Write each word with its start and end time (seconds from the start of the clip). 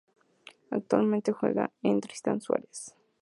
Actualmente 0.71 1.31
juega 1.31 1.69
en 1.83 2.01
Tristan 2.01 2.41
Suárez. 2.41 2.95